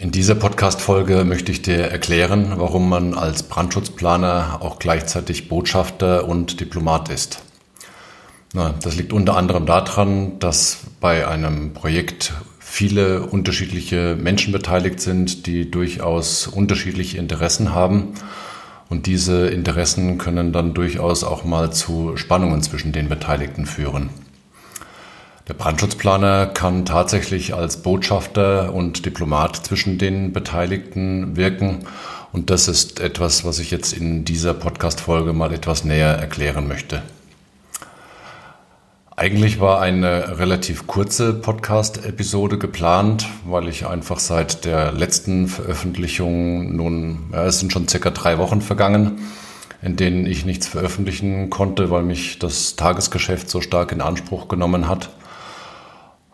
[0.00, 6.58] In dieser Podcast-Folge möchte ich dir erklären, warum man als Brandschutzplaner auch gleichzeitig Botschafter und
[6.58, 7.42] Diplomat ist.
[8.54, 15.70] Das liegt unter anderem daran, dass bei einem Projekt viele unterschiedliche Menschen beteiligt sind, die
[15.70, 18.14] durchaus unterschiedliche Interessen haben.
[18.88, 24.08] Und diese Interessen können dann durchaus auch mal zu Spannungen zwischen den Beteiligten führen.
[25.50, 31.80] Der Brandschutzplaner kann tatsächlich als Botschafter und Diplomat zwischen den Beteiligten wirken.
[32.32, 37.02] Und das ist etwas, was ich jetzt in dieser Podcast-Folge mal etwas näher erklären möchte.
[39.16, 47.30] Eigentlich war eine relativ kurze Podcast-Episode geplant, weil ich einfach seit der letzten Veröffentlichung nun,
[47.32, 49.18] ja, es sind schon circa drei Wochen vergangen,
[49.82, 54.86] in denen ich nichts veröffentlichen konnte, weil mich das Tagesgeschäft so stark in Anspruch genommen
[54.86, 55.10] hat.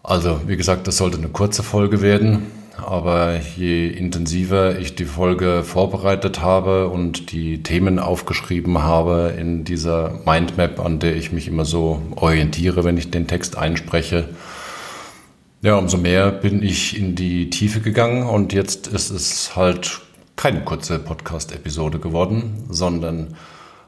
[0.09, 2.46] Also, wie gesagt, das sollte eine kurze Folge werden,
[2.77, 10.21] aber je intensiver ich die Folge vorbereitet habe und die Themen aufgeschrieben habe in dieser
[10.24, 14.29] Mindmap, an der ich mich immer so orientiere, wenn ich den Text einspreche,
[15.63, 20.02] ja, umso mehr bin ich in die Tiefe gegangen und jetzt ist es halt
[20.37, 23.35] keine kurze Podcast-Episode geworden, sondern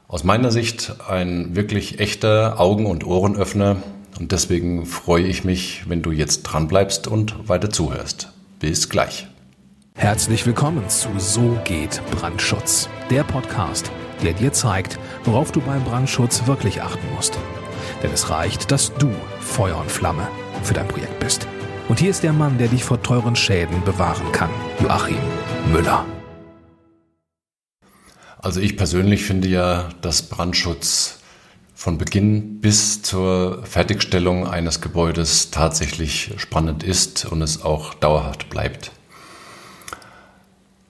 [0.08, 3.76] aus meiner Sicht ein wirklich echter Augen- und Ohrenöffner,
[4.18, 8.32] und deswegen freue ich mich, wenn du jetzt dran bleibst und weiter zuhörst.
[8.60, 9.28] Bis gleich.
[9.94, 13.90] Herzlich willkommen zu So geht Brandschutz, der Podcast,
[14.22, 17.38] der dir zeigt, worauf du beim Brandschutz wirklich achten musst.
[18.02, 20.28] Denn es reicht, dass du Feuer und Flamme
[20.62, 21.48] für dein Projekt bist.
[21.88, 25.16] Und hier ist der Mann, der dich vor teuren Schäden bewahren kann, Joachim
[25.72, 26.04] Müller.
[28.38, 31.17] Also ich persönlich finde ja, dass Brandschutz
[31.78, 38.90] von Beginn bis zur Fertigstellung eines Gebäudes tatsächlich spannend ist und es auch dauerhaft bleibt.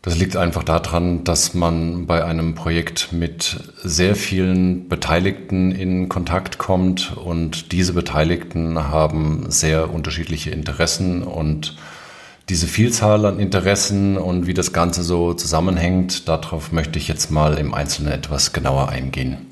[0.00, 6.56] Das liegt einfach daran, dass man bei einem Projekt mit sehr vielen Beteiligten in Kontakt
[6.56, 11.76] kommt und diese Beteiligten haben sehr unterschiedliche Interessen und
[12.48, 17.58] diese Vielzahl an Interessen und wie das Ganze so zusammenhängt, darauf möchte ich jetzt mal
[17.58, 19.47] im Einzelnen etwas genauer eingehen.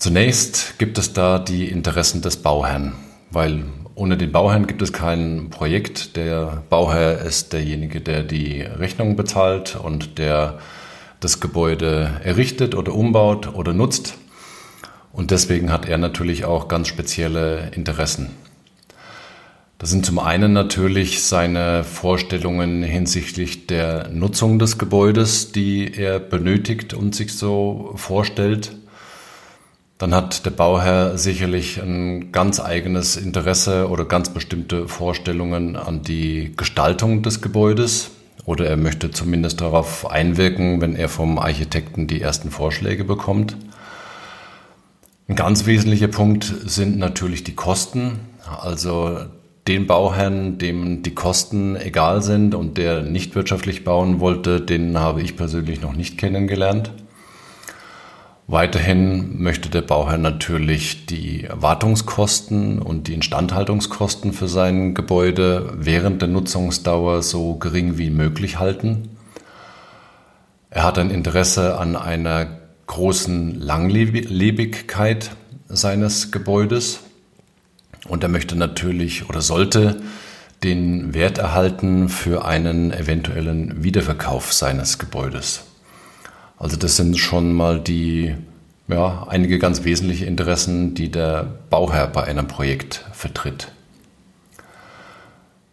[0.00, 2.94] Zunächst gibt es da die Interessen des Bauherrn,
[3.30, 6.16] weil ohne den Bauherrn gibt es kein Projekt.
[6.16, 10.58] Der Bauherr ist derjenige, der die Rechnung bezahlt und der
[11.20, 14.14] das Gebäude errichtet oder umbaut oder nutzt.
[15.12, 18.30] Und deswegen hat er natürlich auch ganz spezielle Interessen.
[19.76, 26.94] Das sind zum einen natürlich seine Vorstellungen hinsichtlich der Nutzung des Gebäudes, die er benötigt
[26.94, 28.72] und sich so vorstellt.
[30.00, 36.54] Dann hat der Bauherr sicherlich ein ganz eigenes Interesse oder ganz bestimmte Vorstellungen an die
[36.56, 38.10] Gestaltung des Gebäudes.
[38.46, 43.58] Oder er möchte zumindest darauf einwirken, wenn er vom Architekten die ersten Vorschläge bekommt.
[45.28, 48.20] Ein ganz wesentlicher Punkt sind natürlich die Kosten.
[48.58, 49.18] Also
[49.68, 55.20] den Bauherrn, dem die Kosten egal sind und der nicht wirtschaftlich bauen wollte, den habe
[55.20, 56.90] ich persönlich noch nicht kennengelernt.
[58.52, 66.28] Weiterhin möchte der Bauherr natürlich die Wartungskosten und die Instandhaltungskosten für sein Gebäude während der
[66.28, 69.16] Nutzungsdauer so gering wie möglich halten.
[70.68, 72.48] Er hat ein Interesse an einer
[72.88, 75.30] großen Langlebigkeit
[75.68, 77.04] seines Gebäudes
[78.08, 80.02] und er möchte natürlich oder sollte
[80.64, 85.69] den Wert erhalten für einen eventuellen Wiederverkauf seines Gebäudes.
[86.60, 88.34] Also das sind schon mal die,
[88.86, 93.72] ja, einige ganz wesentliche Interessen, die der Bauherr bei einem Projekt vertritt.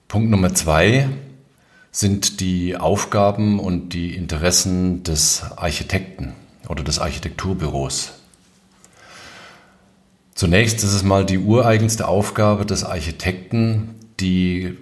[0.08, 1.10] Punkt Nummer zwei
[1.92, 6.34] sind die Aufgaben und die Interessen des Architekten
[6.70, 8.14] oder des Architekturbüros.
[10.36, 14.78] Zunächst ist es mal die ureigenste Aufgabe des Architekten, die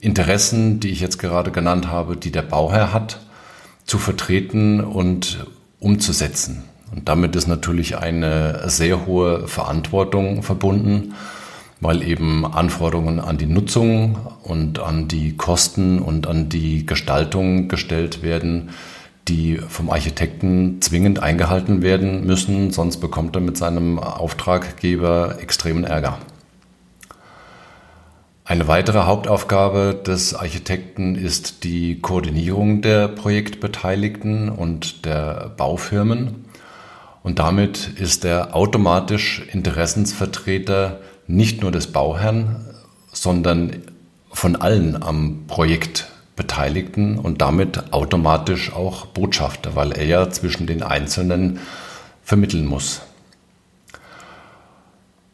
[0.00, 3.18] Interessen, die ich jetzt gerade genannt habe, die der Bauherr hat,
[3.84, 5.46] zu vertreten und
[5.80, 6.64] umzusetzen.
[6.94, 11.14] Und damit ist natürlich eine sehr hohe Verantwortung verbunden,
[11.80, 18.22] weil eben Anforderungen an die Nutzung und an die Kosten und an die Gestaltung gestellt
[18.22, 18.70] werden,
[19.28, 26.18] die vom Architekten zwingend eingehalten werden müssen, sonst bekommt er mit seinem Auftraggeber extremen Ärger.
[28.46, 36.44] Eine weitere Hauptaufgabe des Architekten ist die Koordinierung der Projektbeteiligten und der Baufirmen.
[37.22, 42.66] Und damit ist er automatisch Interessensvertreter nicht nur des Bauherrn,
[43.10, 43.82] sondern
[44.30, 50.82] von allen am Projekt Beteiligten und damit automatisch auch Botschafter, weil er ja zwischen den
[50.82, 51.60] Einzelnen
[52.22, 53.00] vermitteln muss.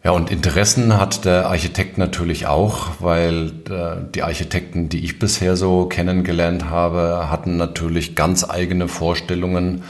[0.02, 5.56] Ja, und Interessen hat der Architekt natürlich auch, weil äh, die Architekten, die ich bisher
[5.56, 9.82] so kennengelernt habe, hatten natürlich ganz eigene Vorstellungen,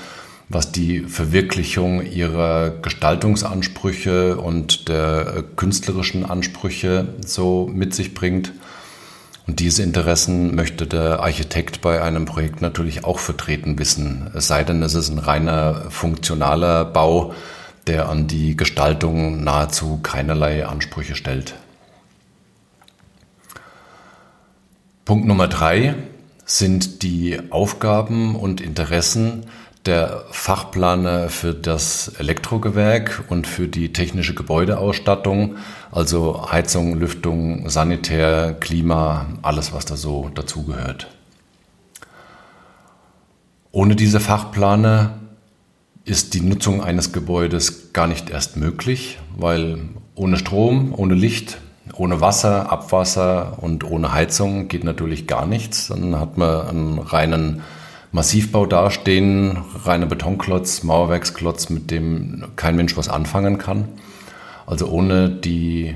[0.48, 8.52] was die Verwirklichung ihrer Gestaltungsansprüche und der äh, künstlerischen Ansprüche so mit sich bringt.
[9.46, 14.28] Und diese Interessen möchte der Architekt bei einem Projekt natürlich auch vertreten wissen.
[14.34, 17.32] Es sei denn, es ist ein reiner funktionaler Bau,
[17.86, 21.54] der an die Gestaltung nahezu keinerlei Ansprüche stellt.
[25.04, 25.94] Punkt Nummer drei
[26.44, 29.46] sind die Aufgaben und Interessen
[29.86, 35.56] der Fachplaner für das Elektrogewerk und für die technische Gebäudeausstattung,
[35.90, 41.08] also Heizung, Lüftung, Sanitär, Klima, alles was da so dazugehört.
[43.72, 45.19] Ohne diese Fachplaner
[46.10, 49.78] ist die Nutzung eines Gebäudes gar nicht erst möglich, weil
[50.16, 51.58] ohne Strom, ohne Licht,
[51.94, 55.88] ohne Wasser, Abwasser und ohne Heizung geht natürlich gar nichts.
[55.88, 57.62] Dann hat man einen reinen
[58.10, 63.86] Massivbau dastehen, reiner Betonklotz, Mauerwerksklotz, mit dem kein Mensch was anfangen kann.
[64.66, 65.94] Also ohne die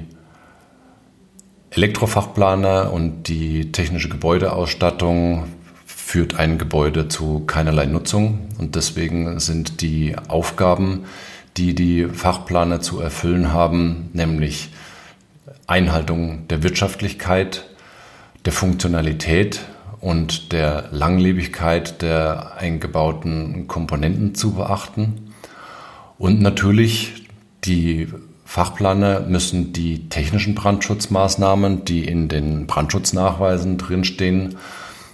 [1.70, 5.44] Elektrofachplaner und die technische Gebäudeausstattung
[6.04, 11.06] führt ein Gebäude zu keinerlei Nutzung und deswegen sind die Aufgaben,
[11.56, 14.68] die die Fachplaner zu erfüllen haben, nämlich
[15.66, 17.64] Einhaltung der Wirtschaftlichkeit,
[18.44, 19.62] der Funktionalität
[20.00, 25.32] und der Langlebigkeit der eingebauten Komponenten zu beachten.
[26.18, 27.24] Und natürlich
[27.64, 28.08] die
[28.44, 34.56] Fachplaner müssen die technischen Brandschutzmaßnahmen, die in den Brandschutznachweisen drinstehen,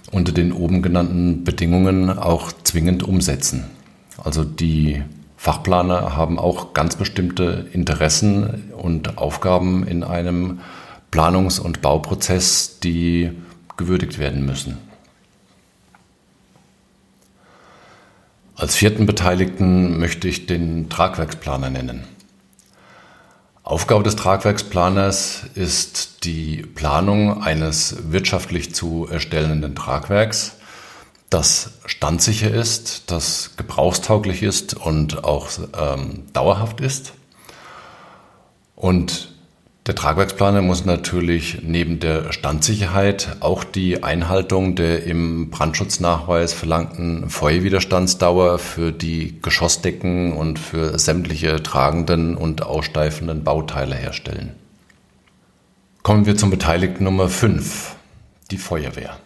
[0.09, 3.65] unter den oben genannten Bedingungen auch zwingend umsetzen.
[4.23, 5.03] Also die
[5.37, 10.59] Fachplaner haben auch ganz bestimmte Interessen und Aufgaben in einem
[11.11, 13.31] Planungs- und Bauprozess, die
[13.77, 14.77] gewürdigt werden müssen.
[18.55, 22.03] Als vierten Beteiligten möchte ich den Tragwerksplaner nennen.
[23.63, 30.57] Aufgabe des Tragwerksplaners ist die Planung eines wirtschaftlich zu erstellenden Tragwerks,
[31.29, 35.49] das standsicher ist, das gebrauchstauglich ist und auch
[35.79, 37.13] ähm, dauerhaft ist.
[38.75, 39.30] Und
[39.87, 48.59] der Tragwerksplaner muss natürlich neben der Standsicherheit auch die Einhaltung der im Brandschutznachweis verlangten Feuerwiderstandsdauer
[48.59, 54.51] für die Geschossdecken und für sämtliche tragenden und aussteifenden Bauteile herstellen.
[56.03, 57.95] Kommen wir zum Beteiligten Nummer 5,
[58.51, 59.17] die Feuerwehr.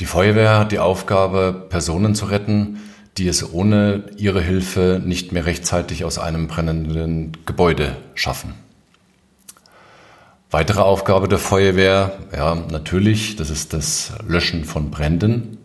[0.00, 2.78] Die Feuerwehr hat die Aufgabe, Personen zu retten,
[3.18, 8.54] die es ohne ihre Hilfe nicht mehr rechtzeitig aus einem brennenden Gebäude schaffen.
[10.52, 15.58] Weitere Aufgabe der Feuerwehr, ja, natürlich, das ist das Löschen von Bränden.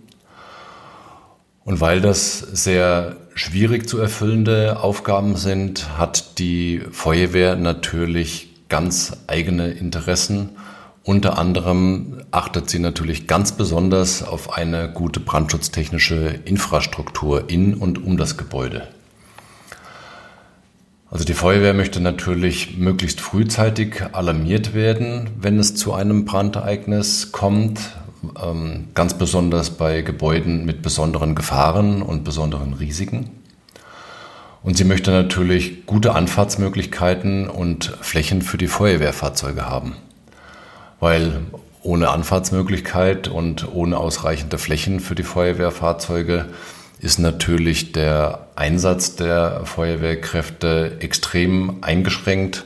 [1.63, 9.71] Und weil das sehr schwierig zu erfüllende Aufgaben sind, hat die Feuerwehr natürlich ganz eigene
[9.71, 10.51] Interessen.
[11.03, 18.17] Unter anderem achtet sie natürlich ganz besonders auf eine gute brandschutztechnische Infrastruktur in und um
[18.17, 18.87] das Gebäude.
[21.15, 27.79] Also die Feuerwehr möchte natürlich möglichst frühzeitig alarmiert werden, wenn es zu einem Brandereignis kommt,
[28.43, 33.29] ähm, ganz besonders bei Gebäuden mit besonderen Gefahren und besonderen Risiken.
[34.61, 39.95] Und sie möchte natürlich gute Anfahrtsmöglichkeiten und Flächen für die Feuerwehrfahrzeuge haben.
[40.99, 41.43] Weil
[41.81, 46.47] ohne Anfahrtsmöglichkeit und ohne ausreichende Flächen für die Feuerwehrfahrzeuge
[46.99, 52.65] ist natürlich der Einsatz der Feuerwehrkräfte extrem eingeschränkt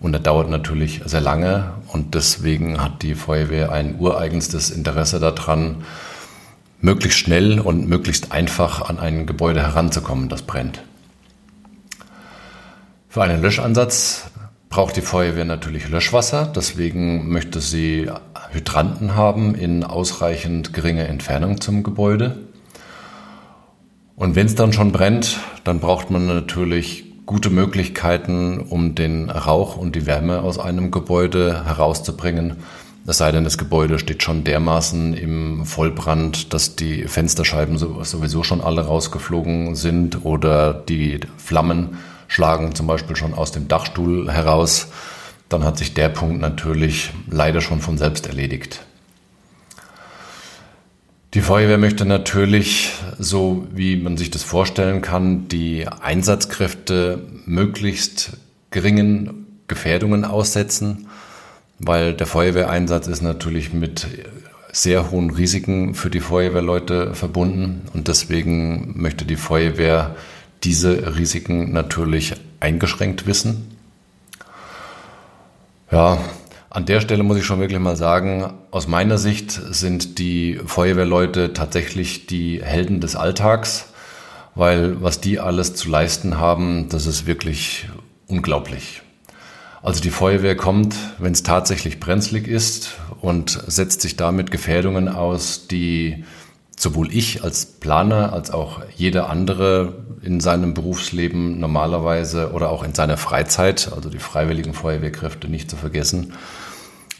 [0.00, 5.84] und er dauert natürlich sehr lange und deswegen hat die Feuerwehr ein ureigenstes Interesse daran,
[6.80, 10.82] möglichst schnell und möglichst einfach an ein Gebäude heranzukommen, das brennt.
[13.08, 14.30] Für einen Löschansatz
[14.68, 18.10] braucht die Feuerwehr natürlich Löschwasser, deswegen möchte sie
[18.50, 22.47] Hydranten haben in ausreichend geringer Entfernung zum Gebäude.
[24.18, 29.76] Und wenn es dann schon brennt, dann braucht man natürlich gute Möglichkeiten, um den Rauch
[29.76, 32.56] und die Wärme aus einem Gebäude herauszubringen.
[33.06, 38.60] Es sei denn, das Gebäude steht schon dermaßen im Vollbrand, dass die Fensterscheiben sowieso schon
[38.60, 44.88] alle rausgeflogen sind oder die Flammen schlagen zum Beispiel schon aus dem Dachstuhl heraus.
[45.48, 48.84] Dann hat sich der Punkt natürlich leider schon von selbst erledigt.
[51.34, 58.38] Die Feuerwehr möchte natürlich, so wie man sich das vorstellen kann, die Einsatzkräfte möglichst
[58.70, 61.08] geringen Gefährdungen aussetzen,
[61.78, 64.06] weil der Feuerwehreinsatz ist natürlich mit
[64.72, 70.16] sehr hohen Risiken für die Feuerwehrleute verbunden und deswegen möchte die Feuerwehr
[70.64, 73.76] diese Risiken natürlich eingeschränkt wissen.
[75.90, 76.18] Ja,
[76.78, 81.52] an der Stelle muss ich schon wirklich mal sagen, aus meiner Sicht sind die Feuerwehrleute
[81.52, 83.86] tatsächlich die Helden des Alltags,
[84.54, 87.88] weil was die alles zu leisten haben, das ist wirklich
[88.28, 89.02] unglaublich.
[89.82, 95.66] Also die Feuerwehr kommt, wenn es tatsächlich brenzlig ist und setzt sich damit Gefährdungen aus,
[95.66, 96.24] die
[96.76, 102.94] sowohl ich als Planer als auch jeder andere in seinem Berufsleben normalerweise oder auch in
[102.94, 106.34] seiner Freizeit, also die freiwilligen Feuerwehrkräfte nicht zu vergessen.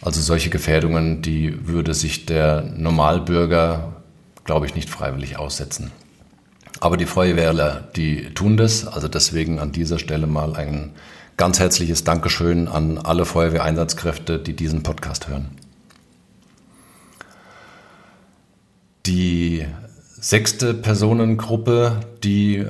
[0.01, 4.03] Also solche Gefährdungen, die würde sich der Normalbürger,
[4.45, 5.91] glaube ich, nicht freiwillig aussetzen.
[6.81, 8.87] Aber die Feuerwehrler, die tun das.
[8.87, 10.93] Also deswegen an dieser Stelle mal ein
[11.37, 15.49] ganz herzliches Dankeschön an alle Feuerwehreinsatzkräfte, die diesen Podcast hören.
[19.07, 19.65] Die
[20.21, 22.67] sechste Personengruppe, die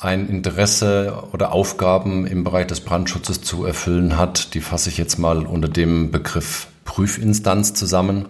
[0.00, 5.18] ein Interesse oder Aufgaben im Bereich des Brandschutzes zu erfüllen hat, die fasse ich jetzt
[5.18, 8.26] mal unter dem Begriff Prüfinstanz zusammen.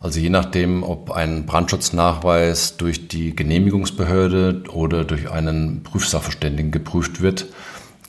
[0.00, 7.46] Also je nachdem, ob ein Brandschutznachweis durch die Genehmigungsbehörde oder durch einen Prüfsachverständigen geprüft wird,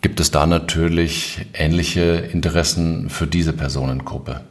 [0.02, 4.42] gibt es da natürlich ähnliche Interessen für diese Personengruppe.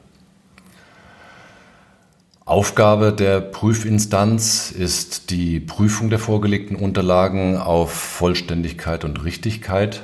[2.47, 10.03] Aufgabe der Prüfinstanz ist die Prüfung der vorgelegten Unterlagen auf Vollständigkeit und Richtigkeit.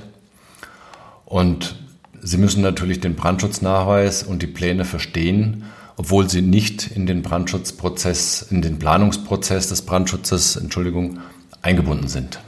[1.24, 1.76] Und
[2.20, 8.42] Sie müssen natürlich den Brandschutznachweis und die Pläne verstehen, obwohl Sie nicht in den Brandschutzprozess,
[8.50, 11.20] in den Planungsprozess des Brandschutzes, Entschuldigung,
[11.62, 12.40] eingebunden sind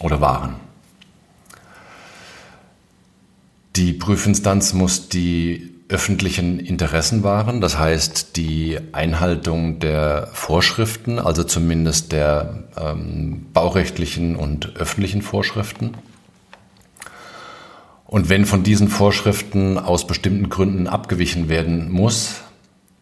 [0.00, 0.54] oder waren.
[3.76, 12.12] Die Prüfinstanz muss die öffentlichen Interessen wahren, das heißt die Einhaltung der Vorschriften, also zumindest
[12.12, 15.92] der ähm, baurechtlichen und öffentlichen Vorschriften.
[18.06, 22.40] Und wenn von diesen Vorschriften aus bestimmten Gründen abgewichen werden muss,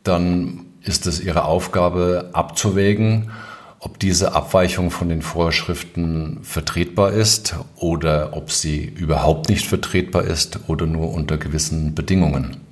[0.03, 3.31] dann ist es ihre Aufgabe abzuwägen,
[3.79, 10.61] ob diese Abweichung von den Vorschriften vertretbar ist oder ob sie überhaupt nicht vertretbar ist
[10.69, 12.70] oder nur unter gewissen Bedingungen.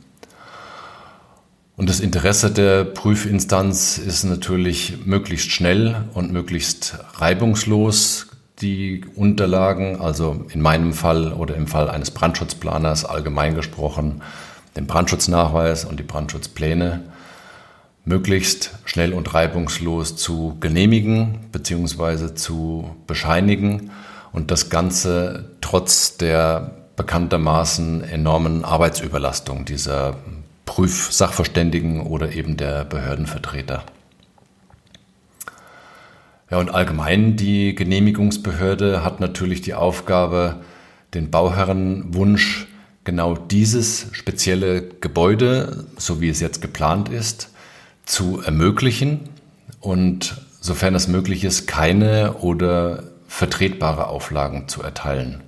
[1.79, 8.27] Und das Interesse der Prüfinstanz ist natürlich möglichst schnell und möglichst reibungslos
[8.61, 14.23] die Unterlagen, also in meinem Fall oder im Fall eines Brandschutzplaners allgemein gesprochen,
[14.77, 17.05] den Brandschutznachweis und die Brandschutzpläne
[18.05, 22.35] möglichst schnell und reibungslos zu genehmigen bzw.
[22.35, 23.93] zu bescheinigen
[24.33, 30.17] und das Ganze trotz der bekanntermaßen enormen Arbeitsüberlastung dieser
[30.69, 33.85] Prüfsachverständigen oder eben der Behördenvertreter.
[36.51, 40.57] Ja, und allgemein die Genehmigungsbehörde hat natürlich die Aufgabe,
[41.15, 42.67] den Bauherrenwunsch
[43.05, 47.51] genau dieses spezielle Gebäude, so wie es jetzt geplant ist,
[48.05, 49.21] zu ermöglichen
[49.81, 55.43] und sofern es möglich ist, keine oder vertretbare Auflagen zu erteilen.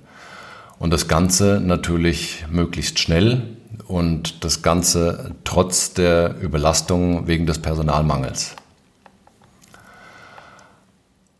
[0.79, 3.43] Und das Ganze natürlich möglichst schnell
[3.91, 8.55] und das Ganze trotz der Überlastung wegen des Personalmangels.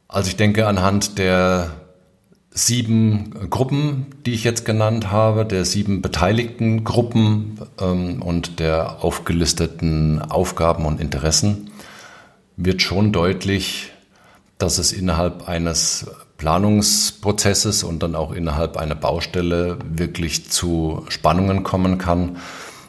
[0.09, 1.71] Also ich denke anhand der
[2.49, 10.21] sieben Gruppen, die ich jetzt genannt habe, der sieben beteiligten Gruppen ähm, und der aufgelisteten
[10.21, 11.71] Aufgaben und Interessen,
[12.57, 13.93] wird schon deutlich,
[14.57, 21.99] dass es innerhalb eines Planungsprozesses und dann auch innerhalb einer Baustelle wirklich zu Spannungen kommen
[21.99, 22.37] kann,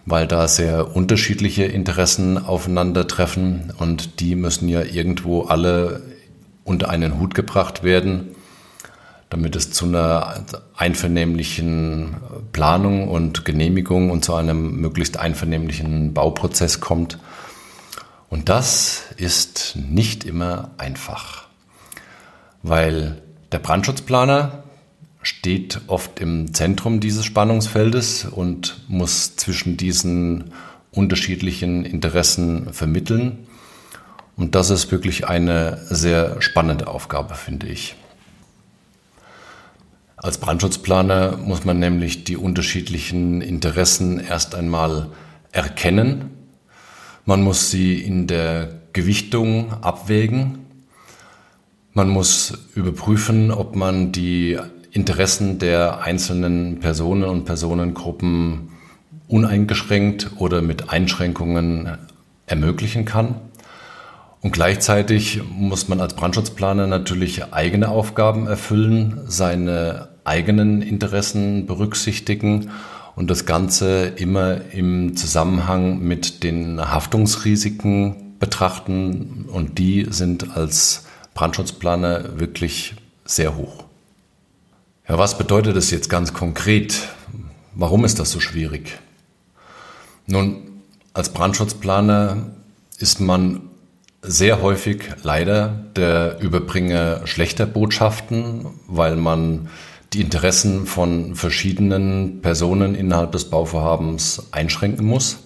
[0.06, 6.00] weil da sehr unterschiedliche Interessen aufeinandertreffen und die müssen ja irgendwo alle
[6.64, 8.34] unter einen Hut gebracht werden,
[9.28, 12.16] damit es zu einer einvernehmlichen
[12.52, 17.18] Planung und Genehmigung und zu einem möglichst einvernehmlichen Bauprozess kommt.
[18.30, 21.48] Und das ist nicht immer einfach,
[22.62, 23.20] weil
[23.52, 24.64] der Brandschutzplaner
[25.22, 30.52] steht oft im Zentrum dieses Spannungsfeldes und muss zwischen diesen
[30.90, 33.46] unterschiedlichen Interessen vermitteln.
[34.36, 37.94] Und das ist wirklich eine sehr spannende Aufgabe, finde ich.
[40.16, 45.08] Als Brandschutzplaner muss man nämlich die unterschiedlichen Interessen erst einmal
[45.50, 46.30] erkennen.
[47.24, 50.61] Man muss sie in der Gewichtung abwägen
[51.94, 54.58] Man muss überprüfen, ob man die
[54.92, 58.70] Interessen der einzelnen Personen und Personengruppen
[59.28, 61.98] uneingeschränkt oder mit Einschränkungen
[62.46, 63.34] ermöglichen kann.
[64.40, 72.70] Und gleichzeitig muss man als Brandschutzplaner natürlich eigene Aufgaben erfüllen, seine eigenen Interessen berücksichtigen
[73.16, 79.44] und das Ganze immer im Zusammenhang mit den Haftungsrisiken betrachten.
[79.52, 83.84] Und die sind als Brandschutzplaner wirklich sehr hoch.
[85.08, 87.08] Ja, was bedeutet das jetzt ganz konkret?
[87.74, 88.98] Warum ist das so schwierig?
[90.26, 90.82] Nun,
[91.14, 92.46] als Brandschutzplaner
[92.98, 93.62] ist man
[94.22, 99.68] sehr häufig leider der Überbringer schlechter Botschaften, weil man
[100.12, 105.38] die Interessen von verschiedenen Personen innerhalb des Bauvorhabens einschränken muss.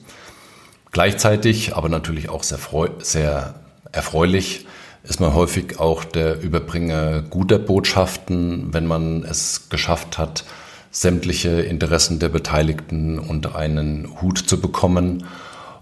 [0.91, 2.59] Gleichzeitig, aber natürlich auch sehr,
[2.99, 3.55] sehr
[3.93, 4.66] erfreulich,
[5.09, 10.45] ist man häufig auch der Überbringer guter Botschaften, wenn man es geschafft hat,
[10.91, 15.25] sämtliche Interessen der Beteiligten unter einen Hut zu bekommen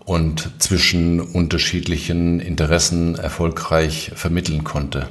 [0.05, 5.09] und zwischen unterschiedlichen Interessen erfolgreich vermitteln konnte.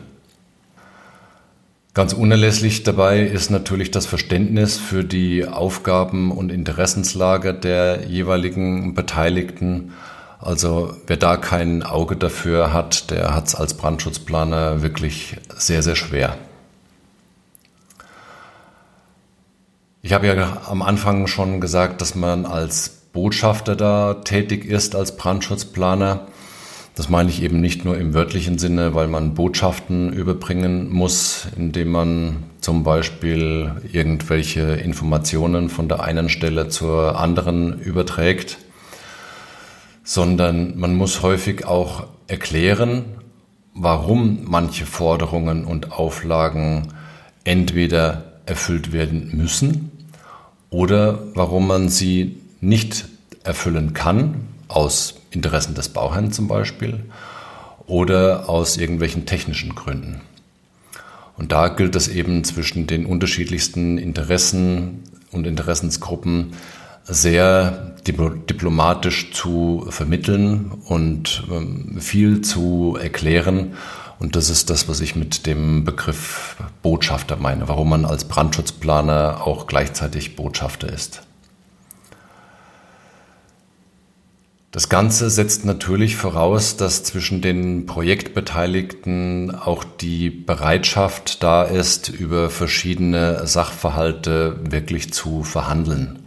[1.93, 9.93] Ganz unerlässlich dabei ist natürlich das Verständnis für die Aufgaben und Interessenslage der jeweiligen Beteiligten
[10.43, 15.95] also wer da kein Auge dafür hat, der hat es als Brandschutzplaner wirklich sehr, sehr
[15.95, 16.37] schwer.
[20.01, 25.15] Ich habe ja am Anfang schon gesagt, dass man als Botschafter da tätig ist, als
[25.15, 26.27] Brandschutzplaner.
[26.95, 31.91] Das meine ich eben nicht nur im wörtlichen Sinne, weil man Botschaften überbringen muss, indem
[31.91, 38.57] man zum Beispiel irgendwelche Informationen von der einen Stelle zur anderen überträgt,
[40.03, 43.05] sondern man muss häufig auch erklären,
[43.73, 46.89] warum manche Forderungen und Auflagen
[47.43, 49.91] entweder erfüllt werden müssen
[50.69, 53.05] oder warum man sie nicht
[53.43, 57.03] erfüllen kann, aus Interessen des Bauherrn zum Beispiel,
[57.85, 60.21] oder aus irgendwelchen technischen Gründen.
[61.37, 66.53] Und da gilt es eben zwischen den unterschiedlichsten Interessen und Interessensgruppen
[67.05, 73.73] sehr diplomatisch zu vermitteln und ähm, viel zu erklären.
[74.19, 79.45] Und das ist das, was ich mit dem Begriff Botschafter meine, warum man als Brandschutzplaner
[79.45, 81.23] auch gleichzeitig Botschafter ist.
[84.71, 92.49] Das Ganze setzt natürlich voraus, dass zwischen den Projektbeteiligten auch die Bereitschaft da ist, über
[92.49, 96.22] verschiedene Sachverhalte wirklich zu verhandeln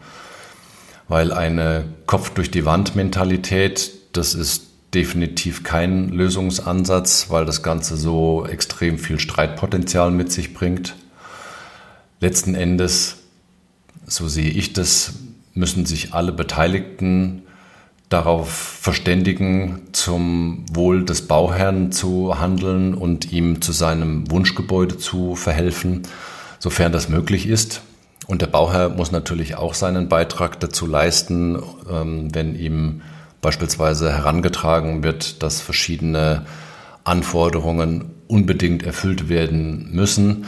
[1.08, 7.96] weil eine Kopf durch die Wand Mentalität, das ist definitiv kein Lösungsansatz, weil das Ganze
[7.96, 10.96] so extrem viel Streitpotenzial mit sich bringt.
[12.20, 13.16] Letzten Endes,
[14.06, 15.12] so sehe ich das,
[15.54, 17.42] müssen sich alle Beteiligten
[18.08, 26.02] darauf verständigen, zum Wohl des Bauherrn zu handeln und ihm zu seinem Wunschgebäude zu verhelfen,
[26.58, 27.82] sofern das möglich ist.
[28.26, 33.02] Und der Bauherr muss natürlich auch seinen Beitrag dazu leisten, ähm, wenn ihm
[33.40, 36.46] beispielsweise herangetragen wird, dass verschiedene
[37.04, 40.46] Anforderungen unbedingt erfüllt werden müssen.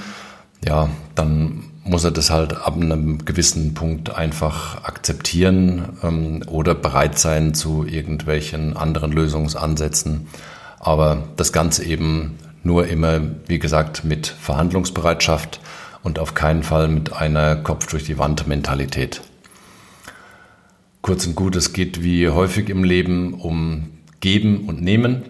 [0.67, 7.19] Ja, dann muss er das halt ab einem gewissen Punkt einfach akzeptieren ähm, oder bereit
[7.19, 10.27] sein zu irgendwelchen anderen Lösungsansätzen.
[10.81, 15.61] Aber das Ganze eben nur immer, wie gesagt, mit Verhandlungsbereitschaft
[16.02, 19.22] und auf keinen Fall mit einer Kopf durch die Wand Mentalität.
[21.02, 25.22] Kurz und gut, es geht wie häufig im Leben um Geben und Nehmen.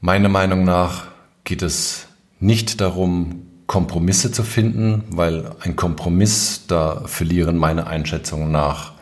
[0.00, 1.06] Meiner Meinung nach
[1.44, 2.06] geht es
[2.38, 8.92] nicht darum, Kompromisse zu finden, weil ein Kompromiss, da verlieren meine Einschätzung nach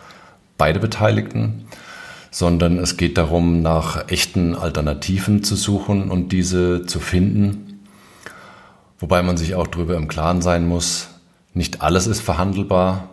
[0.57, 1.67] beide Beteiligten,
[2.31, 7.74] sondern es geht darum, nach echten Alternativen zu suchen und diese zu finden
[8.99, 11.09] Wobei man sich auch darüber im Klaren sein muss,
[11.53, 13.09] nicht alles ist verhandelbar.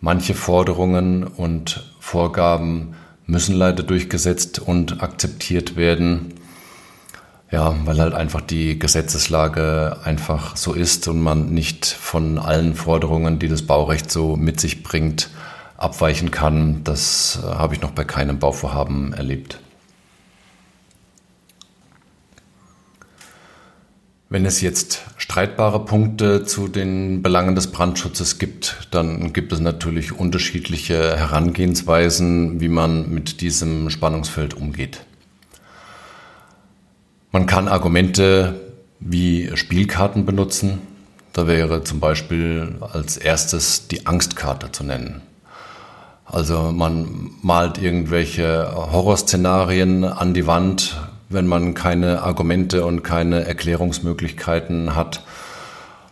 [0.00, 2.94] Manche Forderungen und Vorgaben
[3.26, 6.34] müssen leider durchgesetzt und akzeptiert werden.
[7.50, 13.38] Ja, weil halt einfach die Gesetzeslage einfach so ist und man nicht von allen Forderungen,
[13.38, 15.30] die das Baurecht so mit sich bringt,
[15.76, 16.84] abweichen kann.
[16.84, 19.58] Das äh, habe ich noch bei keinem Bauvorhaben erlebt.
[24.32, 30.12] Wenn es jetzt streitbare Punkte zu den Belangen des Brandschutzes gibt, dann gibt es natürlich
[30.12, 35.00] unterschiedliche Herangehensweisen, wie man mit diesem Spannungsfeld umgeht.
[37.32, 38.60] Man kann Argumente
[39.00, 40.78] wie Spielkarten benutzen.
[41.32, 45.22] Da wäre zum Beispiel als erstes die Angstkarte zu nennen.
[46.24, 50.96] Also man malt irgendwelche Horrorszenarien an die Wand,
[51.30, 55.24] wenn man keine Argumente und keine Erklärungsmöglichkeiten hat.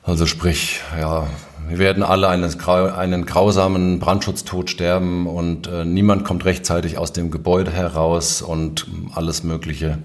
[0.05, 1.27] Also sprich, ja,
[1.69, 7.31] wir werden alle einen, einen grausamen Brandschutztod sterben und äh, niemand kommt rechtzeitig aus dem
[7.31, 9.99] Gebäude heraus und alles Mögliche.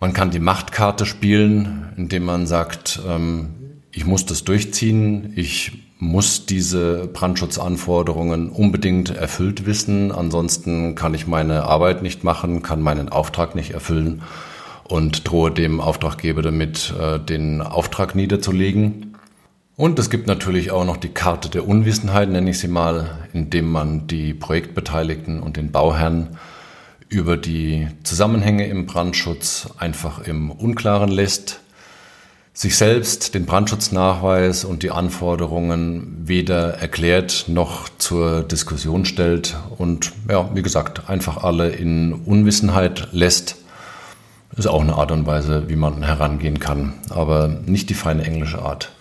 [0.00, 3.50] Man kann die Machtkarte spielen, indem man sagt, ähm,
[3.92, 5.72] ich muss das durchziehen, ich
[6.04, 13.08] muss diese Brandschutzanforderungen unbedingt erfüllt wissen, ansonsten kann ich meine Arbeit nicht machen, kann meinen
[13.08, 14.22] Auftrag nicht erfüllen
[14.84, 19.16] und drohe dem Auftraggeber damit, äh, den Auftrag niederzulegen.
[19.76, 23.72] Und es gibt natürlich auch noch die Karte der Unwissenheit, nenne ich sie mal, indem
[23.72, 26.36] man die Projektbeteiligten und den Bauherrn
[27.08, 31.60] über die Zusammenhänge im Brandschutz einfach im Unklaren lässt,
[32.56, 40.48] sich selbst den Brandschutznachweis und die Anforderungen weder erklärt noch zur Diskussion stellt und ja,
[40.54, 43.56] wie gesagt, einfach alle in Unwissenheit lässt.
[44.56, 48.62] Ist auch eine Art und Weise, wie man herangehen kann, aber nicht die feine englische
[48.62, 48.92] Art.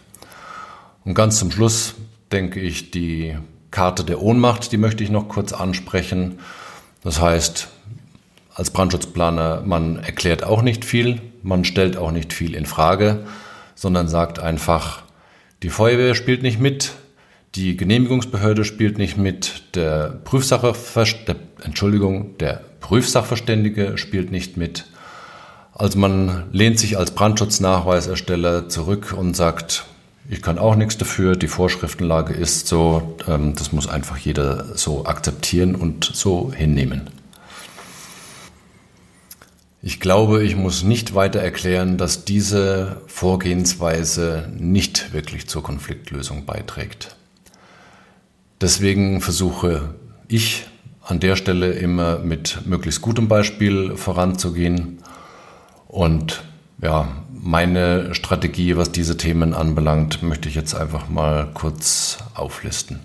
[1.06, 1.94] Und ganz zum Schluss
[2.32, 3.38] denke ich, die
[3.70, 6.40] Karte der Ohnmacht, die möchte ich noch kurz ansprechen.
[7.04, 7.68] Das heißt,
[8.56, 13.26] als Brandschutzplaner, man erklärt auch nicht viel, man stellt auch nicht viel in Frage,
[13.76, 15.04] sondern sagt einfach,
[15.62, 16.92] die Feuerwehr spielt nicht mit,
[17.56, 24.86] die Genehmigungsbehörde spielt nicht mit, der, der, Entschuldigung, der Prüfsachverständige spielt nicht mit.
[25.74, 29.86] Also man lehnt sich als Brandschutznachweisersteller zurück und sagt,
[30.30, 35.06] ich kann auch nichts dafür, die Vorschriftenlage ist so, ähm, das muss einfach jeder so
[35.06, 37.10] akzeptieren und so hinnehmen.
[39.86, 47.18] Ich glaube, ich muss nicht weiter erklären, dass diese Vorgehensweise nicht wirklich zur Konfliktlösung beiträgt.
[48.62, 49.94] Deswegen versuche
[50.30, 50.64] ich
[51.02, 55.00] an der Stelle immer mit möglichst gutem Beispiel voranzugehen
[55.90, 56.46] und
[56.82, 63.02] ja, meine Strategie, was diese Themen anbelangt, möchte ich jetzt einfach mal kurz auflisten.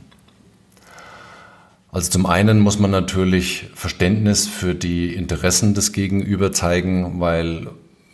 [1.91, 7.69] Also zum einen muss man natürlich Verständnis für die Interessen des Gegenüber zeigen, weil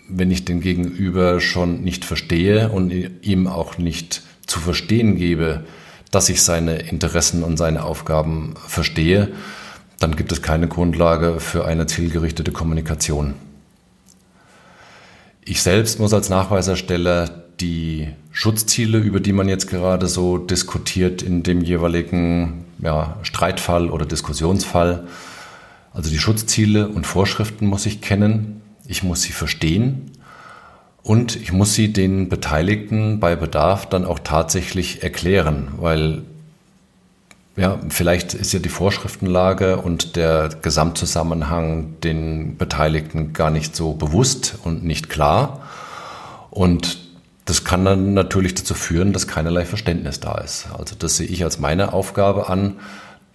[0.09, 5.65] wenn ich den Gegenüber schon nicht verstehe und ihm auch nicht zu verstehen gebe,
[6.11, 9.33] dass ich seine Interessen und seine Aufgaben verstehe,
[9.99, 13.35] dann gibt es keine Grundlage für eine zielgerichtete Kommunikation.
[15.45, 21.43] Ich selbst muss als Nachweisersteller die Schutzziele, über die man jetzt gerade so diskutiert in
[21.43, 25.09] dem jeweiligen ja, Streitfall oder Diskussionsfall,
[25.93, 30.11] also die Schutzziele und Vorschriften muss ich kennen, ich muss sie verstehen.
[31.03, 36.23] Und ich muss sie den Beteiligten bei Bedarf dann auch tatsächlich erklären, weil
[37.57, 44.59] ja, vielleicht ist ja die Vorschriftenlage und der Gesamtzusammenhang den Beteiligten gar nicht so bewusst
[44.65, 45.61] und nicht klar.
[46.51, 47.04] Und
[47.45, 50.69] das kann dann natürlich dazu führen, dass keinerlei Verständnis da ist.
[50.79, 52.77] Also das sehe ich als meine Aufgabe an,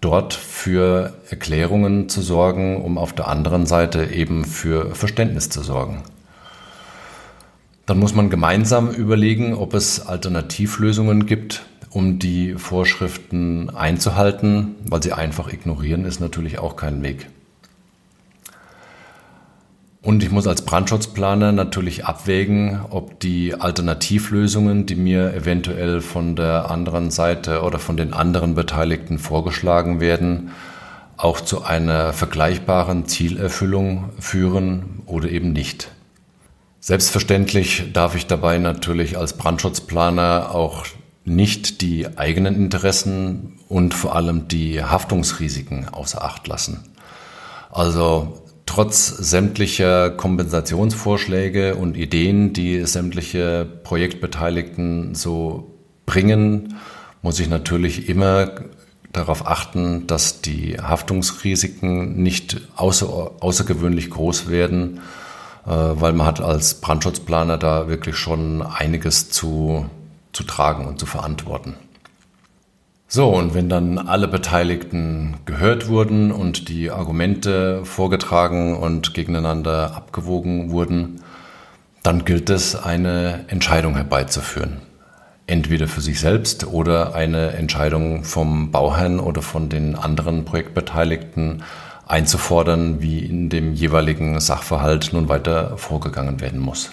[0.02, 6.04] dort für Erklärungen zu sorgen, um auf der anderen Seite eben für Verständnis zu sorgen.
[7.86, 15.13] Dann muss man gemeinsam überlegen, ob es Alternativlösungen gibt, um die Vorschriften einzuhalten, weil sie
[15.13, 17.28] einfach ignorieren ist natürlich auch kein Weg.
[20.01, 26.71] Und ich muss als Brandschutzplaner natürlich abwägen, ob die Alternativlösungen, die mir eventuell von der
[26.71, 30.51] anderen Seite oder von den anderen Beteiligten vorgeschlagen werden,
[31.17, 35.89] auch zu einer vergleichbaren Zielerfüllung führen oder eben nicht.
[36.79, 40.85] Selbstverständlich darf ich dabei natürlich als Brandschutzplaner auch
[41.25, 46.85] nicht die eigenen Interessen und vor allem die Haftungsrisiken außer Acht lassen.
[47.69, 55.71] Also trotz sämtlicher Kompensationsvorschläge und Ideen, die sämtliche Projektbeteiligten so
[56.05, 56.75] bringen,
[57.23, 58.51] muss ich natürlich immer
[59.12, 64.99] darauf achten, dass die Haftungsrisiken nicht außer, außergewöhnlich groß werden,
[65.65, 69.88] äh, weil man hat als Brandschutzplaner da wirklich schon einiges zu,
[70.32, 71.73] zu tragen und zu verantworten.
[73.12, 80.69] So, und wenn dann alle Beteiligten gehört wurden und die Argumente vorgetragen und gegeneinander abgewogen
[80.69, 81.24] wurden,
[82.04, 84.82] dann gilt es, eine Entscheidung herbeizuführen.
[85.48, 91.63] Entweder für sich selbst oder eine Entscheidung vom Bauherrn oder von den anderen Projektbeteiligten
[92.06, 96.91] einzufordern, wie in dem jeweiligen Sachverhalt nun weiter vorgegangen werden muss.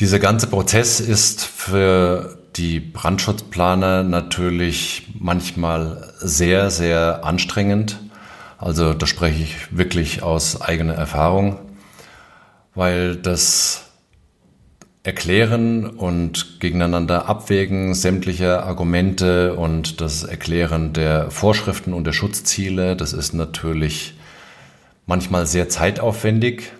[0.00, 7.98] Dieser ganze Prozess ist für die Brandschutzplaner natürlich manchmal sehr, sehr anstrengend.
[8.58, 11.58] Also da spreche ich wirklich aus eigener Erfahrung,
[12.74, 13.92] weil das
[15.04, 23.12] Erklären und gegeneinander Abwägen sämtlicher Argumente und das Erklären der Vorschriften und der Schutzziele, das
[23.12, 24.14] ist natürlich
[25.06, 26.72] manchmal sehr zeitaufwendig.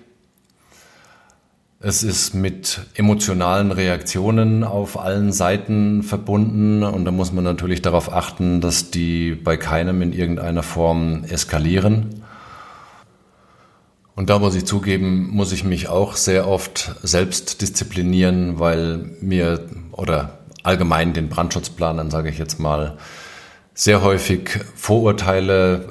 [1.84, 8.12] Es ist mit emotionalen Reaktionen auf allen Seiten verbunden und da muss man natürlich darauf
[8.12, 12.22] achten, dass die bei keinem in irgendeiner Form eskalieren.
[14.14, 19.66] Und da muss ich zugeben, muss ich mich auch sehr oft selbst disziplinieren, weil mir
[19.90, 22.96] oder allgemein den Brandschutzplanern, sage ich jetzt mal,
[23.74, 25.88] sehr häufig Vorurteile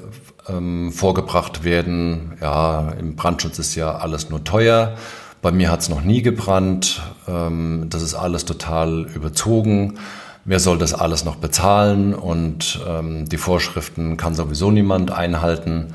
[0.47, 2.38] ähm, vorgebracht werden.
[2.39, 4.95] Ja, im Brandschutz ist ja alles nur teuer
[5.41, 7.01] bei mir hat es noch nie gebrannt.
[7.27, 9.99] Ähm, das ist alles total überzogen.
[10.45, 12.13] Wer soll das alles noch bezahlen?
[12.13, 15.93] Und ähm, die Vorschriften kann sowieso niemand einhalten.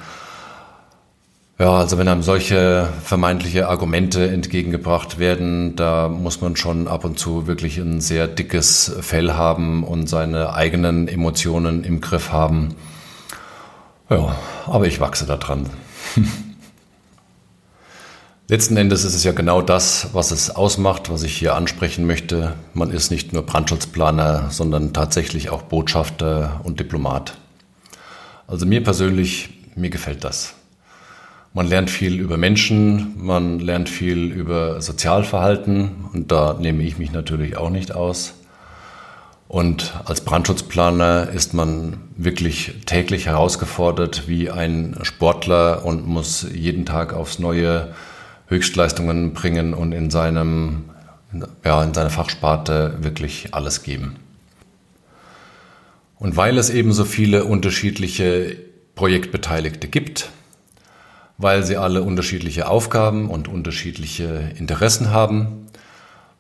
[1.58, 7.18] Ja, also wenn einem solche vermeintliche Argumente entgegengebracht werden, da muss man schon ab und
[7.18, 12.74] zu wirklich ein sehr dickes Fell haben und seine eigenen Emotionen im Griff haben.
[14.10, 15.70] Ja, aber ich wachse da dran.
[18.48, 22.52] Letzten Endes ist es ja genau das, was es ausmacht, was ich hier ansprechen möchte.
[22.74, 27.36] Man ist nicht nur Brandschutzplaner, sondern tatsächlich auch Botschafter und Diplomat.
[28.46, 30.54] Also mir persönlich, mir gefällt das.
[31.54, 37.10] Man lernt viel über Menschen, man lernt viel über Sozialverhalten und da nehme ich mich
[37.10, 38.34] natürlich auch nicht aus.
[39.48, 47.12] Und als Brandschutzplaner ist man wirklich täglich herausgefordert wie ein Sportler und muss jeden Tag
[47.12, 47.88] aufs Neue
[48.46, 50.84] Höchstleistungen bringen und in seinem,
[51.64, 54.16] ja, in seiner Fachsparte wirklich alles geben.
[56.18, 58.56] Und weil es eben so viele unterschiedliche
[58.94, 60.30] Projektbeteiligte gibt,
[61.38, 65.66] weil sie alle unterschiedliche Aufgaben und unterschiedliche Interessen haben,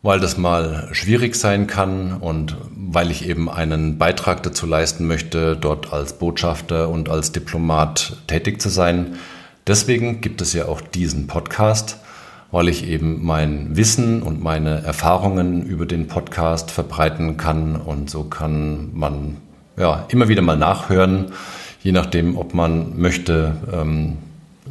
[0.02, 5.56] weil das mal schwierig sein kann und weil ich eben einen Beitrag dazu leisten möchte,
[5.56, 9.18] dort als Botschafter und als Diplomat tätig zu sein,
[9.66, 11.98] Deswegen gibt es ja auch diesen Podcast,
[12.52, 18.24] weil ich eben mein Wissen und meine Erfahrungen über den Podcast verbreiten kann und so
[18.24, 19.38] kann man
[19.76, 21.32] ja immer wieder mal nachhören,
[21.82, 23.56] je nachdem, ob man möchte.
[23.72, 24.18] Ähm,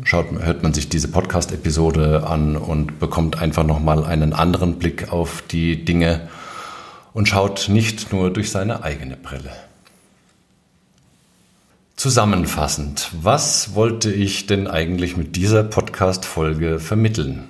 [0.03, 5.43] schaut, hört man sich diese Podcast-Episode an und bekommt einfach nochmal einen anderen Blick auf
[5.49, 6.27] die Dinge
[7.13, 9.51] und schaut nicht nur durch seine eigene Brille.
[11.95, 17.45] Zusammenfassend, was wollte ich denn eigentlich mit dieser Podcast-Folge vermitteln?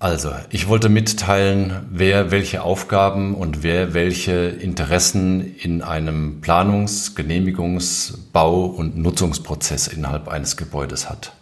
[0.00, 8.18] Also, ich wollte mitteilen, wer welche Aufgaben und wer welche Interessen in einem Planungs-, Genehmigungs-,
[8.32, 11.32] Bau- und Nutzungsprozess innerhalb eines Gebäudes hat.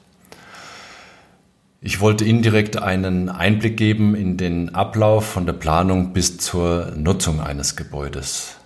[1.80, 7.40] Ich wollte indirekt einen Einblick geben in den Ablauf von der Planung bis zur Nutzung
[7.40, 8.58] eines Gebäudes.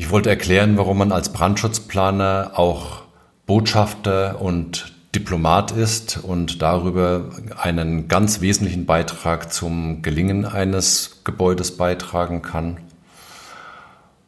[0.00, 3.02] Ich wollte erklären, warum man als Brandschutzplaner auch
[3.44, 12.40] Botschafter und Diplomat ist und darüber einen ganz wesentlichen Beitrag zum Gelingen eines Gebäudes beitragen
[12.40, 12.78] kann.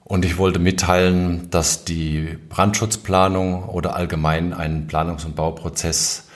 [0.04, 6.28] Und ich wollte mitteilen, dass die Brandschutzplanung oder allgemein ein Planungs- und Bauprozess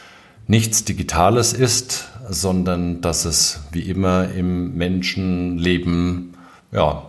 [0.46, 6.38] nichts Digitales ist, sondern dass es wie immer im Menschenleben
[6.72, 7.02] ja,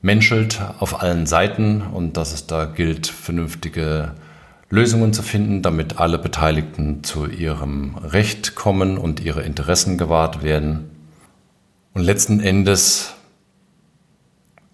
[0.00, 4.12] menschelt auf allen Seiten und dass es da gilt, vernünftige
[4.70, 10.90] Lösungen zu finden, damit alle Beteiligten zu ihrem Recht kommen und ihre Interessen gewahrt werden.
[11.94, 13.14] Und letzten Endes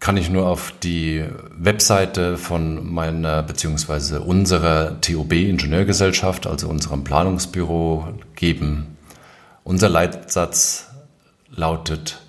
[0.00, 1.24] kann ich nur auf die
[1.56, 4.18] Webseite von meiner bzw.
[4.18, 8.98] unserer TOB Ingenieurgesellschaft, also unserem Planungsbüro, geben.
[9.62, 10.90] Unser Leitsatz
[11.48, 12.20] lautet,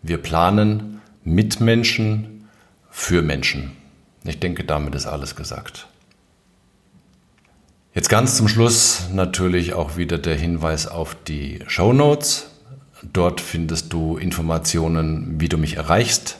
[0.00, 0.99] wir planen,
[1.30, 2.48] mit Menschen,
[2.90, 3.72] für Menschen.
[4.24, 5.86] Ich denke, damit ist alles gesagt.
[7.94, 12.50] Jetzt ganz zum Schluss natürlich auch wieder der Hinweis auf die Show Notes.
[13.02, 16.38] Dort findest du Informationen, wie du mich erreichst,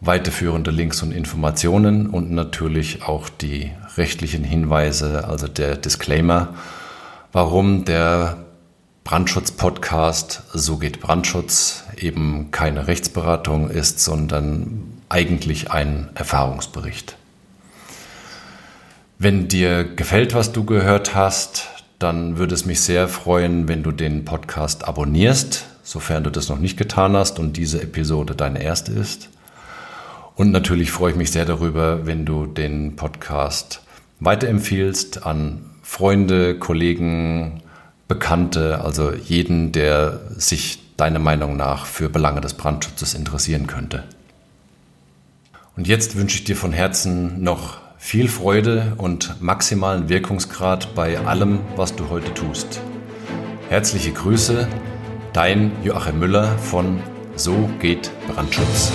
[0.00, 6.54] weiterführende Links und Informationen und natürlich auch die rechtlichen Hinweise, also der Disclaimer,
[7.32, 8.44] warum der
[9.04, 17.16] Brandschutz-Podcast So geht Brandschutz eben keine Rechtsberatung ist, sondern eigentlich ein Erfahrungsbericht.
[19.18, 23.90] Wenn dir gefällt, was du gehört hast, dann würde es mich sehr freuen, wenn du
[23.90, 28.92] den Podcast abonnierst, sofern du das noch nicht getan hast und diese Episode deine erste
[28.92, 29.30] ist.
[30.36, 33.82] Und natürlich freue ich mich sehr darüber, wenn du den Podcast
[34.20, 37.62] weiterempfiehlst an Freunde, Kollegen,
[38.06, 44.04] Bekannte, also jeden, der sich deiner Meinung nach für Belange des Brandschutzes interessieren könnte.
[45.76, 51.60] Und jetzt wünsche ich dir von Herzen noch viel Freude und maximalen Wirkungsgrad bei allem,
[51.76, 52.80] was du heute tust.
[53.68, 54.66] Herzliche Grüße,
[55.32, 57.00] dein Joachim Müller von
[57.36, 58.92] So geht Brandschutz.